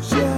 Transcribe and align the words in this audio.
the. 0.00 0.33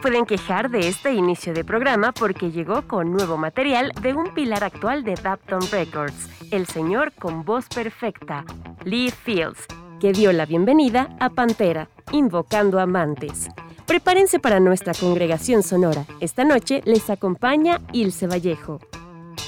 Pueden 0.00 0.24
quejar 0.24 0.70
de 0.70 0.88
este 0.88 1.12
inicio 1.12 1.52
de 1.52 1.64
programa 1.64 2.12
porque 2.12 2.50
llegó 2.50 2.82
con 2.88 3.12
nuevo 3.12 3.36
material 3.36 3.92
de 4.00 4.14
un 4.14 4.32
pilar 4.34 4.64
actual 4.64 5.04
de 5.04 5.14
Dapton 5.14 5.60
Records, 5.70 6.28
el 6.50 6.66
señor 6.66 7.12
con 7.12 7.44
voz 7.44 7.66
perfecta, 7.68 8.44
Lee 8.84 9.10
Fields, 9.10 9.66
que 10.00 10.12
dio 10.12 10.32
la 10.32 10.46
bienvenida 10.46 11.14
a 11.20 11.30
Pantera, 11.30 11.88
invocando 12.12 12.80
amantes. 12.80 13.48
Prepárense 13.86 14.38
para 14.38 14.60
nuestra 14.60 14.94
congregación 14.94 15.62
sonora. 15.62 16.06
Esta 16.20 16.44
noche 16.44 16.82
les 16.84 17.10
acompaña 17.10 17.80
Ilse 17.92 18.26
Vallejo. 18.26 18.80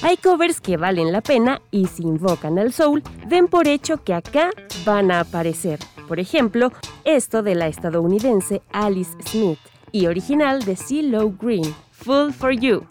Hay 0.03 0.17
covers 0.17 0.61
que 0.61 0.77
valen 0.77 1.11
la 1.11 1.21
pena 1.21 1.61
y 1.71 1.87
si 1.87 2.03
invocan 2.03 2.59
al 2.59 2.73
soul, 2.73 3.01
den 3.27 3.47
por 3.47 3.67
hecho 3.67 4.03
que 4.03 4.13
acá 4.13 4.49
van 4.85 5.11
a 5.11 5.21
aparecer. 5.21 5.79
Por 6.07 6.19
ejemplo, 6.19 6.71
esto 7.05 7.41
de 7.41 7.55
la 7.55 7.67
estadounidense 7.67 8.61
Alice 8.71 9.15
Smith 9.25 9.59
y 9.93 10.07
original 10.07 10.65
de 10.65 10.75
CeeLo 10.75 11.31
Green, 11.31 11.73
Full 11.91 12.33
for 12.33 12.51
You. 12.51 12.85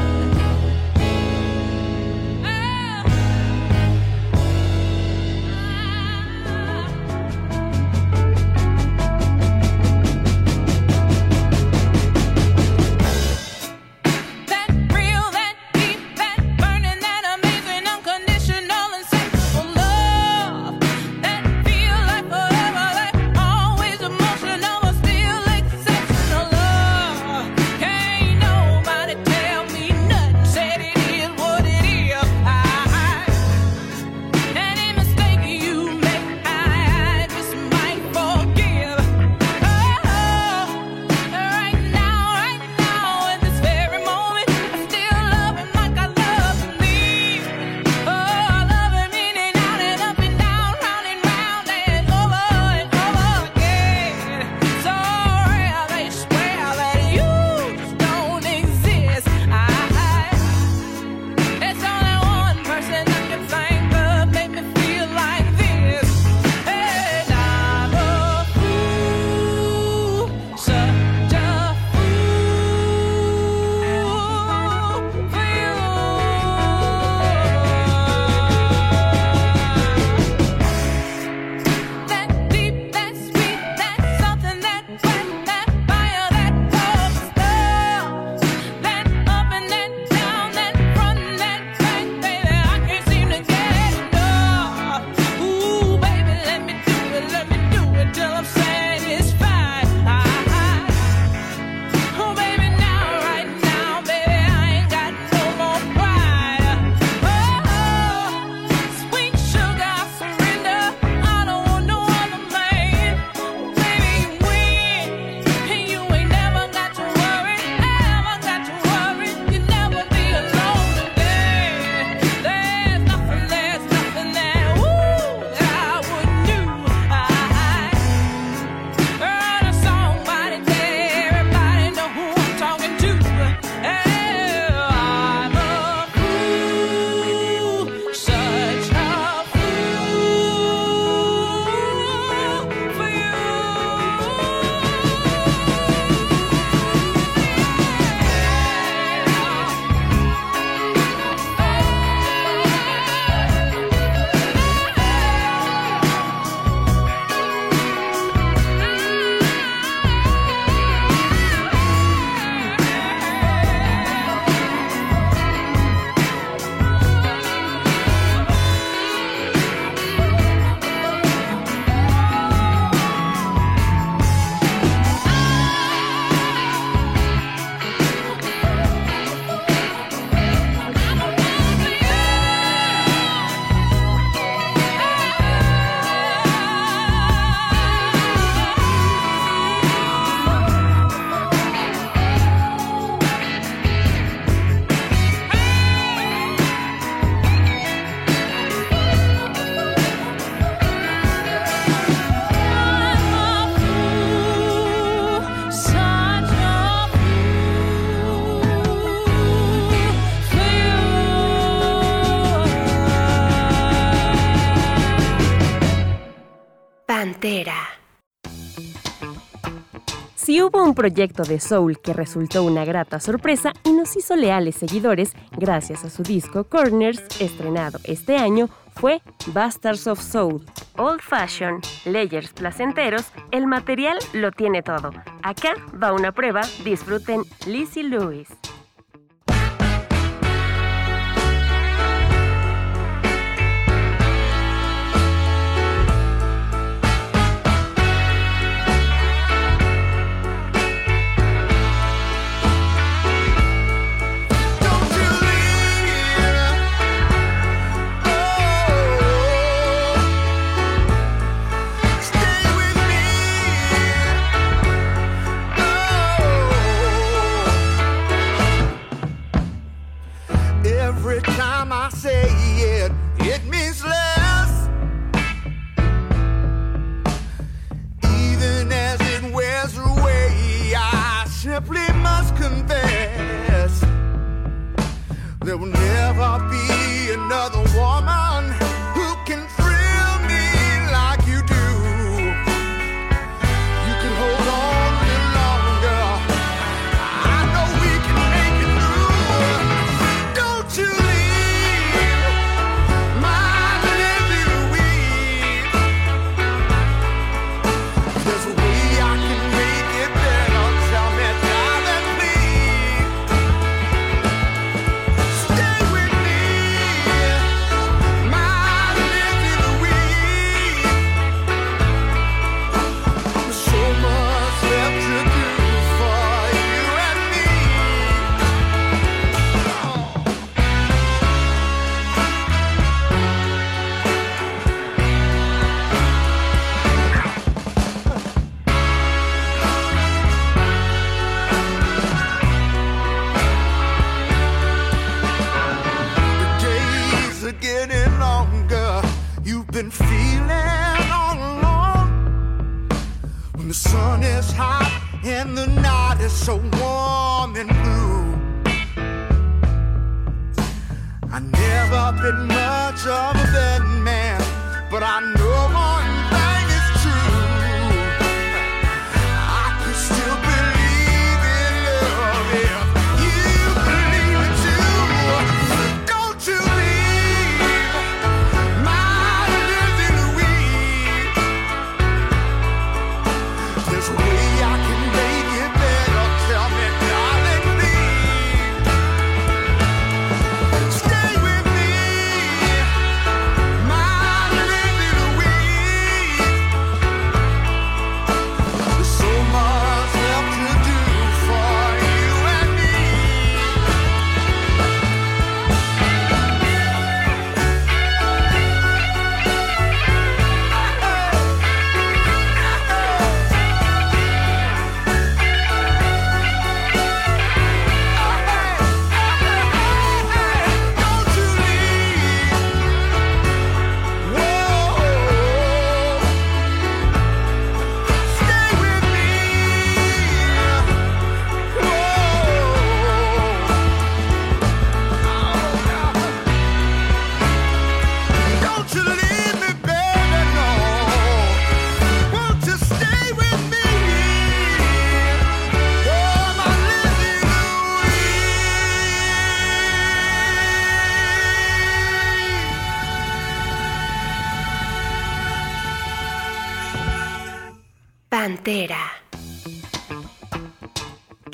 un 220.90 220.96
proyecto 220.96 221.44
de 221.44 221.60
soul 221.60 222.00
que 222.00 222.14
resultó 222.14 222.64
una 222.64 222.84
grata 222.84 223.20
sorpresa 223.20 223.74
y 223.84 223.92
nos 223.92 224.16
hizo 224.16 224.36
leales 224.36 224.76
seguidores 224.76 225.34
gracias 225.52 226.04
a 226.04 226.10
su 226.10 226.24
disco 226.24 226.64
Corners, 226.64 227.22
estrenado 227.40 228.00
este 228.06 228.38
año, 228.38 228.70
fue 228.96 229.22
Bastards 229.54 230.08
of 230.08 230.20
Soul. 230.20 230.66
Old 230.98 231.22
Fashion, 231.22 231.80
layers 232.06 232.52
placenteros, 232.54 233.28
el 233.52 233.68
material 233.68 234.18
lo 234.34 234.52
tiene 234.52 234.82
todo. 234.82 235.12
Acá 235.44 235.76
va 236.02 236.12
una 236.12 236.32
prueba, 236.32 236.62
disfruten 236.84 237.44
Lizzie 237.68 238.04
Lewis. 238.04 238.48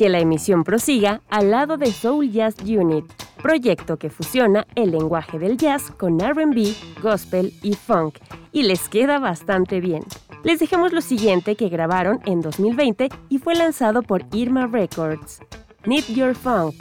Que 0.06 0.10
la 0.12 0.20
emisión 0.20 0.64
prosiga 0.64 1.24
al 1.32 1.50
lado 1.50 1.78
de 1.78 1.92
Soul 1.92 2.32
Jazz 2.32 2.58
Unit, 2.64 3.06
proyecto 3.42 3.98
que 3.98 4.12
fusiona 4.12 4.68
el 4.76 4.92
lenguaje 4.92 5.40
del 5.40 5.58
jazz 5.58 5.90
con 5.90 6.20
RB, 6.20 6.76
gospel 7.02 7.52
y 7.64 7.74
funk, 7.74 8.20
y 8.52 8.62
les 8.62 8.88
queda 8.88 9.18
bastante 9.18 9.80
bien. 9.80 10.04
Les 10.44 10.60
dejamos 10.60 10.94
lo 10.94 11.02
siguiente 11.02 11.56
que 11.56 11.70
grabaron 11.70 12.20
en 12.28 12.42
2020 12.42 13.10
y 13.30 13.40
fue 13.40 13.56
lanzado 13.56 14.04
por 14.04 14.24
Irma 14.32 14.68
Records, 14.68 15.40
Need 15.88 16.06
Your 16.14 16.36
Funk. 16.36 16.76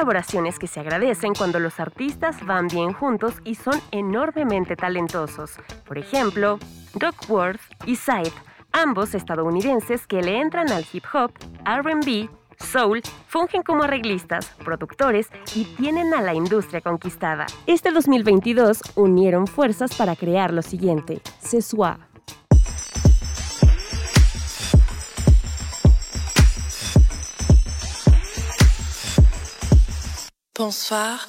Colaboraciones 0.00 0.58
que 0.58 0.66
se 0.66 0.80
agradecen 0.80 1.34
cuando 1.34 1.60
los 1.60 1.78
artistas 1.78 2.46
van 2.46 2.68
bien 2.68 2.94
juntos 2.94 3.34
y 3.44 3.54
son 3.56 3.78
enormemente 3.90 4.74
talentosos. 4.74 5.56
Por 5.86 5.98
ejemplo, 5.98 6.58
Duckworth 6.94 7.60
y 7.84 7.96
Side, 7.96 8.32
ambos 8.72 9.14
estadounidenses 9.14 10.06
que 10.06 10.22
le 10.22 10.40
entran 10.40 10.72
al 10.72 10.86
hip 10.90 11.04
hop, 11.12 11.32
RB, 11.66 12.30
soul, 12.58 13.02
fungen 13.26 13.62
como 13.62 13.82
arreglistas, 13.82 14.46
productores 14.64 15.28
y 15.54 15.64
tienen 15.76 16.14
a 16.14 16.22
la 16.22 16.32
industria 16.32 16.80
conquistada. 16.80 17.44
Este 17.66 17.92
2022 17.92 18.80
unieron 18.94 19.46
fuerzas 19.46 19.94
para 19.94 20.16
crear 20.16 20.50
lo 20.50 20.62
siguiente, 20.62 21.20
Sesua. 21.40 21.98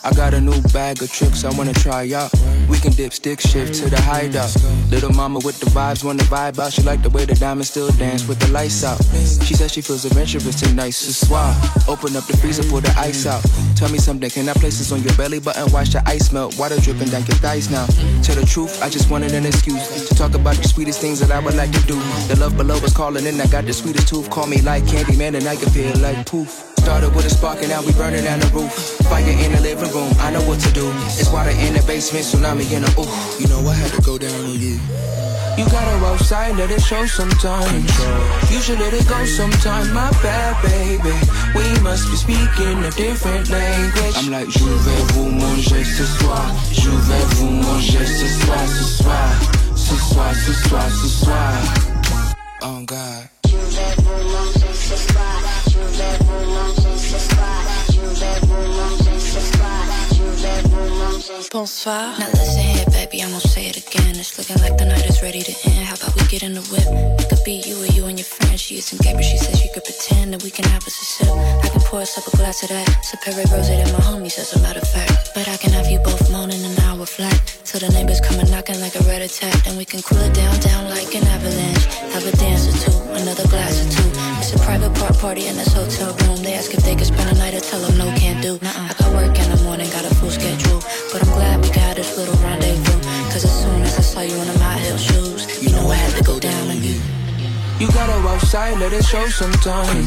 I 0.03 0.11
got 0.13 0.33
a 0.33 0.41
new 0.41 0.61
bag 0.73 1.01
of 1.01 1.09
tricks 1.09 1.45
I 1.45 1.55
wanna 1.57 1.71
try 1.71 2.11
out. 2.11 2.33
We 2.67 2.77
can 2.79 2.91
dip, 2.91 3.13
stick, 3.13 3.39
shift 3.39 3.75
to 3.75 3.89
the 3.89 3.95
high 4.01 4.23
hideout. 4.27 4.53
Little 4.91 5.13
mama 5.13 5.39
with 5.45 5.57
the 5.61 5.67
vibes, 5.67 6.03
wanna 6.03 6.23
vibe 6.23 6.59
out. 6.59 6.73
She 6.73 6.81
like 6.81 7.01
the 7.01 7.09
way 7.09 7.23
the 7.23 7.35
diamonds 7.35 7.69
still 7.69 7.89
dance 7.91 8.27
with 8.27 8.39
the 8.39 8.51
lights 8.51 8.83
out. 8.83 9.01
She 9.45 9.53
says 9.53 9.71
she 9.71 9.79
feels 9.79 10.03
adventurous 10.03 10.59
tonight, 10.59 10.89
ce 10.89 11.15
soir. 11.15 11.55
Open 11.87 12.13
up 12.17 12.25
the 12.25 12.35
freezer, 12.35 12.63
pull 12.63 12.81
the 12.81 12.93
ice 12.97 13.25
out. 13.25 13.41
Tell 13.77 13.89
me 13.89 13.99
something, 13.99 14.29
can 14.29 14.49
I 14.49 14.53
place 14.53 14.79
this 14.79 14.91
on 14.91 15.01
your 15.01 15.15
belly 15.15 15.39
button? 15.39 15.71
Watch 15.71 15.91
the 15.91 16.03
ice 16.05 16.33
melt, 16.33 16.59
water 16.59 16.77
dripping 16.81 17.07
down 17.07 17.25
your 17.25 17.37
thighs 17.37 17.71
now. 17.71 17.85
Tell 18.23 18.35
the 18.35 18.45
truth, 18.45 18.83
I 18.83 18.89
just 18.89 19.09
wanted 19.09 19.33
an 19.33 19.45
excuse 19.45 20.09
to 20.09 20.15
talk 20.15 20.33
about 20.33 20.57
the 20.57 20.67
sweetest 20.67 20.99
things 20.99 21.21
that 21.21 21.31
I 21.31 21.39
would 21.39 21.55
like 21.55 21.71
to 21.71 21.81
do. 21.87 21.95
The 22.27 22.35
love 22.37 22.57
below 22.57 22.75
is 22.75 22.93
calling 22.93 23.25
and 23.25 23.41
I 23.41 23.47
got 23.47 23.63
the 23.63 23.71
sweetest 23.71 24.09
tooth. 24.09 24.29
Call 24.29 24.47
me 24.47 24.59
like 24.61 24.83
Candyman 24.83 25.37
and 25.37 25.47
I 25.47 25.55
can 25.55 25.69
feel 25.69 25.95
like 25.99 26.25
poof. 26.25 26.70
Started 26.81 27.13
with 27.13 27.25
a 27.25 27.29
spark 27.29 27.59
and 27.61 27.69
now 27.69 27.81
we 27.85 27.93
burning 27.93 28.23
down 28.23 28.39
the 28.39 28.47
roof. 28.47 28.73
Fire 29.05 29.21
in 29.21 29.51
the 29.51 29.61
living 29.61 29.91
room, 29.93 30.11
I 30.17 30.31
know 30.31 30.41
what 30.49 30.59
to 30.61 30.71
do. 30.73 30.89
It's 31.13 31.29
water 31.29 31.51
in 31.51 31.77
the 31.77 31.83
basement, 31.85 32.25
tsunami 32.25 32.65
in 32.73 32.81
the 32.81 32.91
ooh. 32.97 33.05
You 33.37 33.47
know 33.53 33.61
I 33.69 33.75
had 33.75 33.91
to 33.93 34.01
go 34.01 34.17
down 34.17 34.33
on 34.49 34.57
you. 34.57 34.81
You 35.61 35.65
gotta 35.69 36.05
outside, 36.09 36.57
let 36.57 36.71
it 36.71 36.81
show 36.81 37.05
sometime. 37.05 37.85
You 38.49 38.59
should 38.65 38.79
let 38.79 38.93
it 38.93 39.07
go 39.07 39.23
sometime, 39.25 39.93
my 39.93 40.09
bad 40.25 40.57
baby. 40.65 41.13
We 41.53 41.69
must 41.85 42.09
be 42.09 42.17
speaking 42.17 42.81
a 42.81 42.89
different 42.97 43.51
language. 43.51 44.17
I'm 44.17 44.31
like, 44.31 44.49
je 44.49 44.65
vais 44.65 45.01
vous 45.13 45.29
manger 45.29 45.83
ce 45.85 46.05
soir. 46.17 46.49
Je 46.73 46.89
vais 46.89 47.25
vous 47.37 47.51
manger 47.61 48.05
ce 48.07 48.27
soir, 48.41 48.67
ce 48.67 48.85
soir. 49.03 49.29
Ce 49.75 49.95
soir, 50.09 50.33
ce 50.33 50.53
soir, 50.65 50.89
ce 50.89 51.07
soir. 51.07 51.53
Oh 52.63 52.81
God. 52.87 53.29
Bonsoir. 61.21 62.17
Now 62.17 62.29
listen 62.33 62.63
here, 62.63 62.85
baby, 62.89 63.21
I'm 63.21 63.29
gonna 63.29 63.41
say 63.41 63.67
it 63.67 63.77
again. 63.77 64.17
It's 64.17 64.39
looking 64.39 64.57
like 64.57 64.77
the 64.79 64.85
night 64.85 65.05
is 65.05 65.21
ready 65.21 65.41
to 65.41 65.53
end. 65.69 65.85
How 65.85 65.93
about 65.93 66.15
we 66.15 66.25
get 66.27 66.41
in 66.41 66.53
the 66.53 66.61
whip? 66.73 66.87
It 67.21 67.29
could 67.29 67.43
be 67.45 67.61
you 67.61 67.77
or 67.77 67.85
you 67.85 68.05
and 68.07 68.17
your 68.17 68.25
friend. 68.25 68.59
She 68.59 68.77
is 68.77 68.91
engaged, 68.91 69.17
but 69.17 69.25
she 69.25 69.37
says 69.37 69.61
she 69.61 69.69
could 69.69 69.83
pretend 69.83 70.33
that 70.33 70.41
we 70.41 70.49
can 70.49 70.65
have 70.65 70.81
us 70.81 70.97
a 70.97 71.05
sip. 71.05 71.29
I 71.29 71.69
can 71.69 71.81
pour 71.81 72.01
us 72.01 72.17
up 72.17 72.25
a 72.25 72.35
glass 72.37 72.63
of 72.63 72.69
that. 72.69 72.89
Superior 73.05 73.45
rose 73.53 73.69
that 73.69 73.93
my 73.93 73.99
homies, 74.01 74.39
as 74.39 74.55
a 74.55 74.61
matter 74.61 74.79
of 74.79 74.89
fact. 74.89 75.31
But 75.35 75.47
I 75.47 75.57
can 75.57 75.71
have 75.71 75.87
you 75.91 75.99
both 75.99 76.31
moaning 76.31 76.63
an 76.65 76.79
hour 77.01 77.05
flat. 77.05 77.41
Till 77.65 77.79
the 77.79 77.89
neighbors 77.89 78.21
come 78.21 78.39
and 78.39 78.49
knocking 78.51 78.79
like 78.79 78.95
a 78.95 79.03
red 79.09 79.21
attack. 79.21 79.53
Then 79.65 79.77
we 79.77 79.85
can 79.85 80.01
cool 80.01 80.19
it 80.19 80.33
down, 80.33 80.53
down 80.59 80.89
like 80.89 81.13
an 81.15 81.25
avalanche. 81.25 81.85
Have 82.13 82.25
a 82.25 82.35
dance 82.37 82.69
or 82.69 82.75
two, 82.77 82.97
another 83.21 83.47
glass 83.49 83.73
or 83.81 83.89
two. 83.89 84.09
It's 84.39 84.53
a 84.53 84.59
private 84.59 84.93
part 84.95 85.17
party 85.17 85.47
in 85.47 85.55
this 85.57 85.73
hotel 85.73 86.13
room. 86.25 86.43
They 86.43 86.53
ask 86.53 86.73
if 86.73 86.83
they 86.83 86.95
can 86.95 87.05
spend 87.05 87.29
a 87.29 87.37
night, 87.39 87.55
I 87.55 87.59
tell 87.59 87.81
them 87.81 87.97
no, 87.97 88.05
can't 88.17 88.41
do. 88.41 88.59
Nuh-uh. 88.61 88.89
I 88.89 88.93
got 88.93 89.09
work 89.13 89.33
in 89.37 89.49
the 89.49 89.61
morning, 89.63 89.89
got 89.89 90.05
a 90.05 90.13
full 90.15 90.29
schedule. 90.31 90.81
But 91.11 91.25
I'm 91.25 91.33
glad 91.33 91.61
we 91.63 91.69
got 91.71 91.95
this 91.95 92.17
little 92.17 92.37
rendezvous. 92.45 93.01
Cause 93.33 93.45
as 93.45 93.55
soon 93.63 93.81
as 93.81 93.97
I 93.97 94.01
saw 94.01 94.21
you 94.21 94.35
in 94.35 94.47
the 94.47 94.59
high 94.59 94.79
heel 94.79 94.97
shoes, 94.97 95.41
you 95.63 95.69
know 95.71 95.87
I 95.87 95.95
had 95.95 96.13
to 96.17 96.23
go 96.23 96.39
down 96.39 96.69
on 96.69 96.83
you. 96.83 97.20
You 97.81 97.87
gotta 97.87 98.13
outside, 98.29 98.77
let 98.77 98.93
it 98.93 99.03
show 99.03 99.25
sometime. 99.29 99.97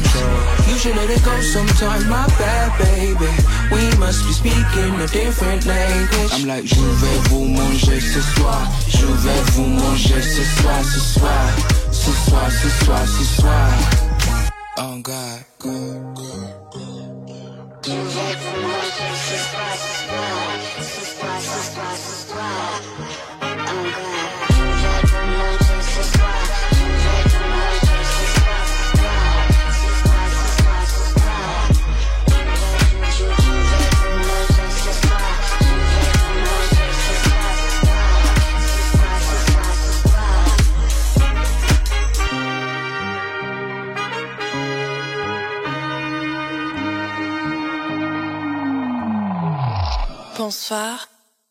You 0.65 0.77
should 0.79 0.95
let 0.95 1.09
it 1.09 1.21
go 1.25 1.41
sometime, 1.41 2.07
my 2.07 2.25
bad 2.39 2.71
baby. 2.79 3.27
We 3.69 3.83
must 3.99 4.23
be 4.25 4.31
speaking 4.31 4.95
a 5.01 5.07
different 5.07 5.65
language. 5.65 6.31
I'm 6.31 6.47
like, 6.47 6.63
je 6.63 6.79
vais 6.79 7.17
vous 7.27 7.43
manger 7.43 7.99
ce 7.99 8.21
soir. 8.21 8.65
Je 8.87 9.05
vais 9.05 9.41
vous 9.51 9.67
manger 9.67 10.21
ce 10.21 10.43
soir, 10.55 10.85
ce 10.85 10.99
soir. 11.01 11.49
Ce 11.91 12.11
soir, 12.11 12.49
ce 12.49 12.69
soir, 12.85 13.05
ce 13.05 13.23
soir. 13.41 13.69
Oh 14.77 14.95
God. 15.03 15.43
God, 15.59 16.15
God. 16.15 16.71
Je 17.83 17.91
vais 17.91 18.35
vous 18.39 18.55
manger 18.71 19.11
ce 19.27 19.35
soir. 19.51 19.75
Ce 20.79 21.03
soir, 21.11 21.41
ce 21.41 21.59
soir, 21.75 21.91
ce 21.97 22.31
soir. 22.31 23.34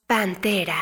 Pantera. 0.06 0.76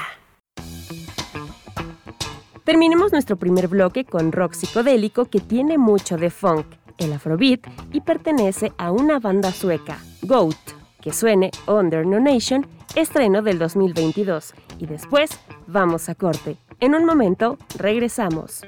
Terminemos 2.62 3.10
nuestro 3.10 3.36
primer 3.36 3.68
bloque 3.68 4.04
con 4.04 4.32
rock 4.32 4.52
psicodélico 4.52 5.24
que 5.24 5.40
tiene 5.40 5.78
mucho 5.78 6.18
de 6.18 6.28
funk, 6.28 6.66
el 6.98 7.14
afrobeat 7.14 7.60
y 7.90 8.02
pertenece 8.02 8.72
a 8.76 8.92
una 8.92 9.18
banda 9.18 9.50
sueca, 9.50 9.98
Goat, 10.20 10.58
que 11.00 11.14
suene 11.14 11.52
Under 11.66 12.04
No 12.04 12.20
Nation, 12.20 12.66
estreno 12.96 13.40
del 13.40 13.58
2022. 13.58 14.52
Y 14.78 14.84
después 14.84 15.30
vamos 15.66 16.10
a 16.10 16.14
corte. 16.14 16.58
En 16.80 16.94
un 16.94 17.06
momento 17.06 17.56
regresamos. 17.78 18.60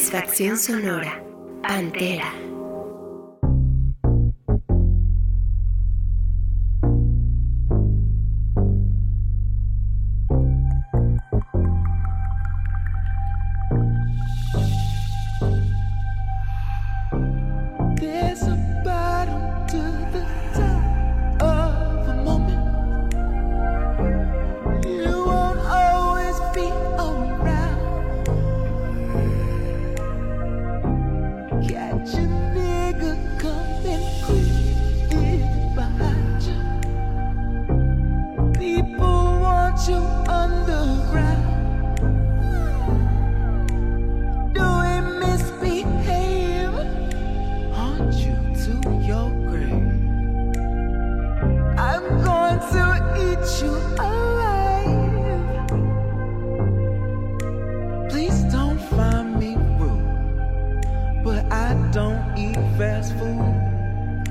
Satisfacción 0.00 0.56
sonora. 0.56 1.22
Pantera. 1.62 2.49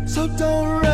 So 0.09 0.27
don't 0.27 0.88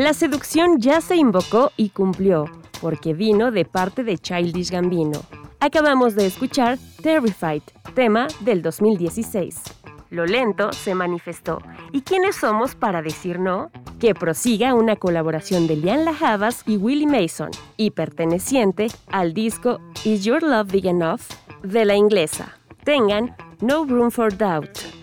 La 0.00 0.14
seducción 0.14 0.80
ya 0.80 1.02
se 1.02 1.14
invocó 1.14 1.72
y 1.76 1.90
cumplió, 1.90 2.46
porque 2.80 3.12
vino 3.12 3.50
de 3.50 3.66
parte 3.66 4.02
de 4.02 4.16
Childish 4.16 4.70
Gambino. 4.70 5.20
Acabamos 5.60 6.14
de 6.14 6.24
escuchar 6.24 6.78
Terrified, 7.02 7.60
tema 7.94 8.26
del 8.40 8.62
2016. 8.62 9.62
Lo 10.08 10.24
lento 10.24 10.72
se 10.72 10.94
manifestó. 10.94 11.58
¿Y 11.92 12.00
quiénes 12.00 12.36
somos 12.36 12.74
para 12.74 13.02
decir 13.02 13.38
no? 13.40 13.70
Que 13.98 14.14
prosiga 14.14 14.72
una 14.72 14.96
colaboración 14.96 15.66
de 15.66 15.76
Lian 15.76 16.08
Havas 16.08 16.62
y 16.66 16.78
Willie 16.78 17.06
Mason, 17.06 17.50
y 17.76 17.90
perteneciente 17.90 18.86
al 19.12 19.34
disco 19.34 19.80
Is 20.06 20.24
Your 20.24 20.42
Love 20.42 20.72
Big 20.72 20.86
Enough 20.86 21.20
de 21.62 21.84
la 21.84 21.94
inglesa. 21.94 22.56
Tengan 22.84 23.36
No 23.60 23.84
Room 23.84 24.10
for 24.10 24.34
Doubt. 24.34 24.99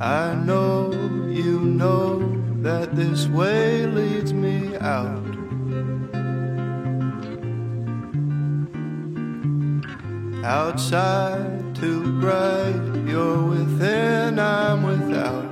I 0.00 0.34
know 0.34 0.92
you 1.28 1.60
know 1.60 2.18
that 2.62 2.94
this 2.96 3.26
way 3.26 3.86
leads 3.86 4.32
me 4.32 4.76
out. 4.76 5.36
outside 10.46 11.74
too 11.74 12.20
bright. 12.20 12.80
You're 13.04 13.42
within, 13.42 14.38
I'm 14.38 14.84
without. 14.84 15.50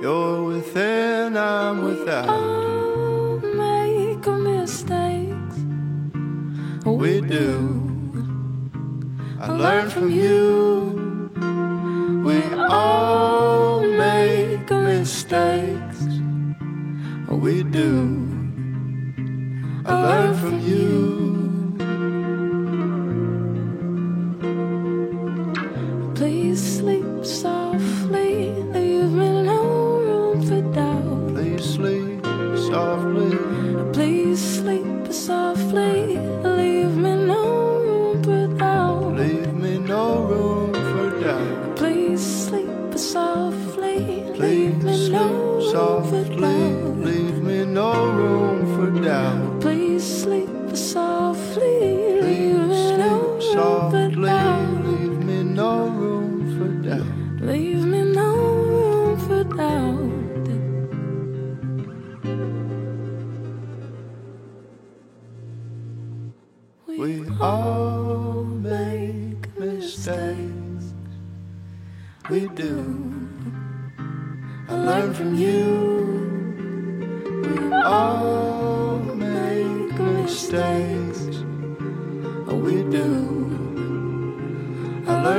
You're 0.00 0.44
within, 0.44 1.36
I'm 1.36 1.82
without. 1.82 2.28
All 2.28 3.38
make 3.40 4.24
mistakes. 4.26 5.56
We 6.84 7.20
do. 7.20 7.50
I 9.40 9.48
learn 9.48 9.90
from 9.90 10.10
you. 10.10 10.81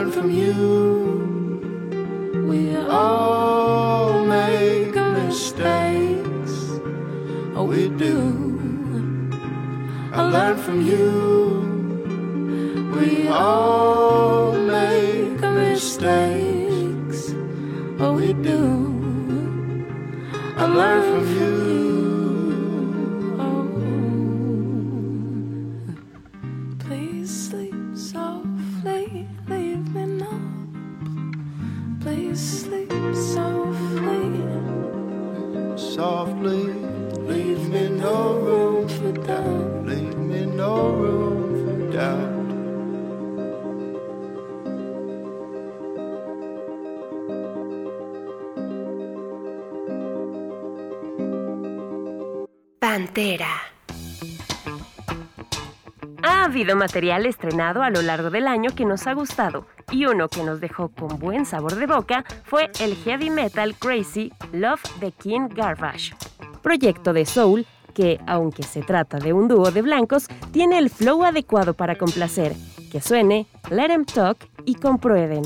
Learn 0.04 0.12
from 0.12 0.30
you. 0.32 0.52
We 2.50 2.76
all 2.76 4.26
make 4.26 4.94
mistakes. 4.96 6.54
Oh, 7.56 7.64
we 7.64 7.88
do. 7.88 9.32
I 10.12 10.24
learn 10.30 10.58
from 10.58 10.82
you. 10.86 11.08
We 12.98 13.30
all 13.30 14.52
make 14.58 15.40
mistakes. 15.40 17.34
Oh, 18.00 18.14
we 18.14 18.34
do. 18.34 18.60
I 20.58 20.66
learn 20.66 21.02
from 21.12 21.26
you. 21.38 21.63
Habido 56.64 56.78
material 56.78 57.26
estrenado 57.26 57.84
a 57.84 57.90
lo 57.90 58.02
largo 58.02 58.30
del 58.30 58.48
año 58.48 58.70
que 58.74 58.86
nos 58.86 59.06
ha 59.06 59.14
gustado. 59.14 59.66
Y 59.92 60.06
uno 60.06 60.30
que 60.30 60.44
nos 60.44 60.62
dejó 60.62 60.88
con 60.88 61.20
buen 61.20 61.46
sabor 61.46 61.76
de 61.76 61.88
boca 61.88 62.24
fue 62.46 62.72
el 62.80 62.96
heavy 62.96 63.30
metal 63.30 63.76
Crazy 63.76 64.32
Love 64.54 64.82
the 65.02 65.12
King 65.12 65.50
Garbage, 65.54 66.16
proyecto 66.62 67.12
de 67.12 67.26
soul 67.26 67.66
que, 67.94 68.22
aunque 68.28 68.64
se 68.64 68.82
trata 68.82 69.18
de 69.20 69.34
un 69.34 69.50
dúo 69.50 69.72
de 69.72 69.82
blancos, 69.82 70.28
tiene 70.54 70.80
el 70.80 70.90
flow 70.90 71.26
adecuado 71.26 71.74
para 71.74 71.98
complacer, 71.98 72.54
que 72.90 73.02
suene, 73.02 73.46
let 73.70 73.92
'em 73.92 74.06
talk 74.06 74.38
y 74.64 74.76
comprueben. 74.76 75.44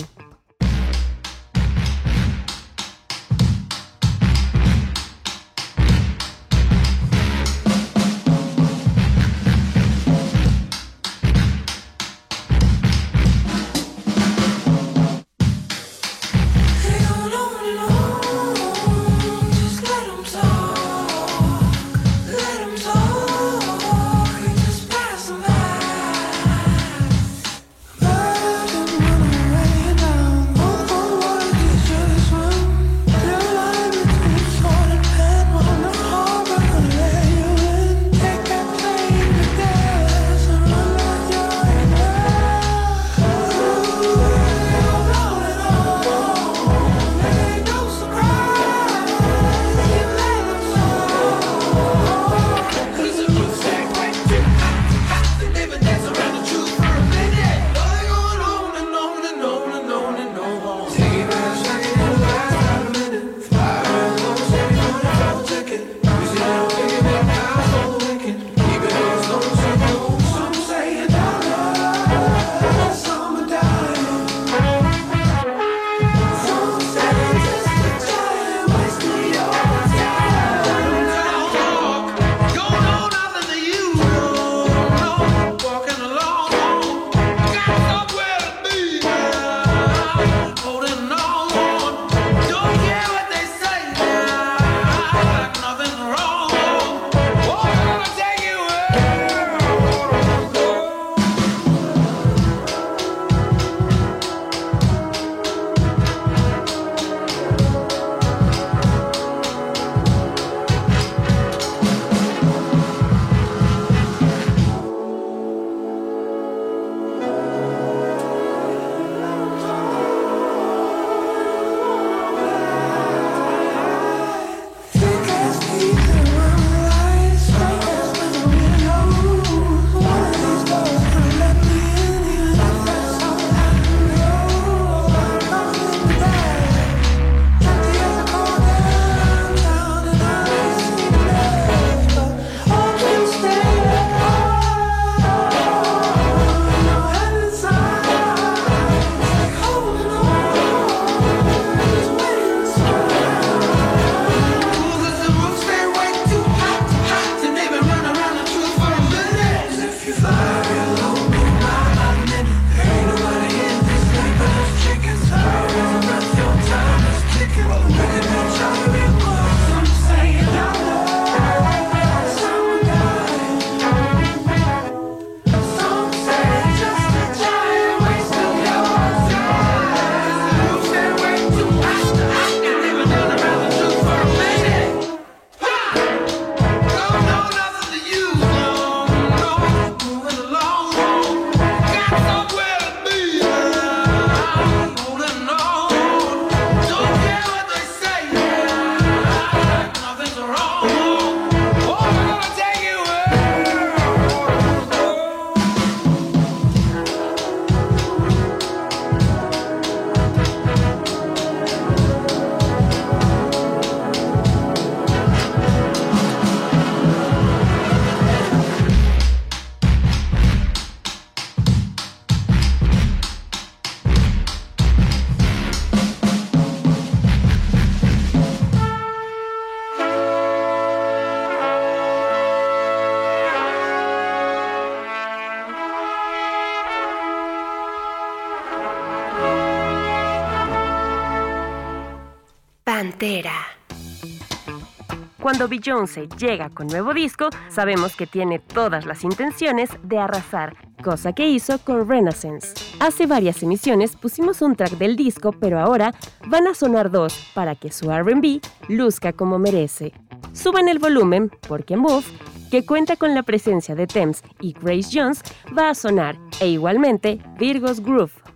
Cuando 245.42 245.68
Beyoncé 245.68 246.30
llega 246.38 246.70
con 246.70 246.88
nuevo 246.88 247.14
disco, 247.14 247.50
sabemos 247.70 248.16
que 248.16 248.26
tiene 248.26 248.60
todas 248.60 249.06
las 249.06 249.26
intenciones 249.26 249.90
de 250.04 250.18
arrasar, 250.18 250.78
cosa 251.04 251.34
que 251.34 251.50
hizo 251.50 251.78
con 251.80 252.08
Renaissance. 252.08 252.74
Hace 253.02 253.26
varias 253.26 253.62
emisiones 253.64 254.16
pusimos 254.16 254.62
un 254.62 254.78
track 254.78 254.92
del 254.92 255.18
disco, 255.18 255.52
pero 255.52 255.78
ahora 255.78 256.14
van 256.48 256.68
a 256.68 256.74
sonar 256.74 257.12
dos 257.12 257.52
para 257.54 257.76
que 257.76 257.92
su 257.92 258.10
RB 258.10 258.62
luzca 258.88 259.34
como 259.34 259.60
merece. 259.60 260.14
Suban 260.54 260.88
el 260.88 261.00
volumen, 261.00 261.52
porque 261.68 261.98
Move, 261.98 262.26
que 262.72 262.86
cuenta 262.86 263.18
con 263.18 263.36
la 263.36 263.44
presencia 263.44 263.94
de 263.94 264.08
Thames 264.08 264.42
y 264.62 264.72
Grace 264.72 265.10
Jones, 265.12 265.42
va 265.78 265.90
a 265.90 265.96
sonar, 265.96 266.38
e 266.62 266.70
igualmente 266.70 267.40
Virgo's 267.60 268.00
Groove. 268.00 268.47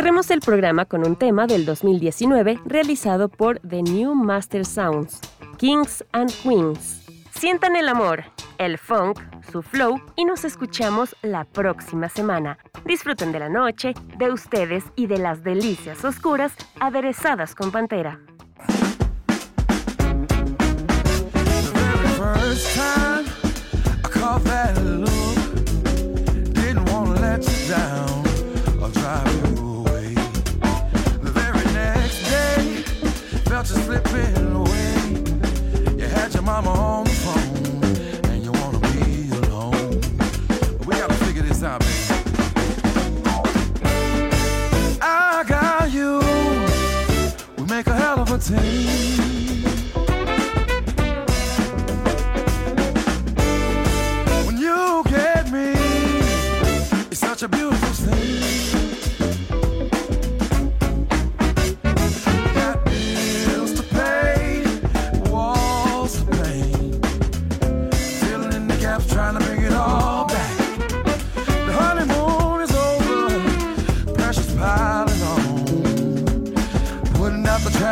Cerremos 0.00 0.30
el 0.30 0.40
programa 0.40 0.86
con 0.86 1.06
un 1.06 1.14
tema 1.14 1.46
del 1.46 1.66
2019 1.66 2.58
realizado 2.64 3.28
por 3.28 3.60
The 3.60 3.82
New 3.82 4.14
Master 4.14 4.64
Sounds, 4.64 5.20
Kings 5.58 6.02
and 6.12 6.32
Queens. 6.42 7.04
Sientan 7.38 7.76
el 7.76 7.86
amor, 7.86 8.24
el 8.56 8.78
funk, 8.78 9.20
su 9.52 9.60
flow 9.60 10.00
y 10.16 10.24
nos 10.24 10.46
escuchamos 10.46 11.14
la 11.20 11.44
próxima 11.44 12.08
semana. 12.08 12.56
Disfruten 12.86 13.30
de 13.30 13.40
la 13.40 13.50
noche, 13.50 13.92
de 14.16 14.32
ustedes 14.32 14.84
y 14.96 15.06
de 15.06 15.18
las 15.18 15.44
delicias 15.44 16.02
oscuras 16.02 16.54
aderezadas 16.80 17.54
con 17.54 17.70
Pantera. 17.70 18.20
Felt 33.62 33.78
you 33.78 33.84
slipping 33.84 34.56
away. 34.56 35.98
You 35.98 36.06
had 36.06 36.32
your 36.32 36.42
mama 36.42 36.70
on 36.70 37.04
the 37.04 37.10
phone, 37.10 38.32
and 38.32 38.42
you 38.42 38.52
wanna 38.52 38.78
be 38.78 39.30
alone. 39.46 40.00
we 40.86 40.94
gotta 40.94 41.14
figure 41.24 41.42
this 41.42 41.62
out, 41.62 41.80
baby. 41.80 41.92
I 45.02 45.44
got 45.46 45.90
you. 45.90 46.20
We 47.58 47.64
make 47.64 47.86
a 47.86 47.94
hell 47.94 48.20
of 48.20 48.30
a 48.30 48.38
team. 48.38 49.19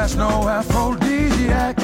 Trash, 0.09 0.17
no 0.17 0.49
aphrodisiac. 0.49 1.77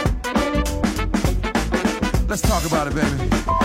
Let's 2.29 2.43
talk 2.43 2.65
about 2.67 2.89
it, 2.89 2.95
baby. 2.95 3.64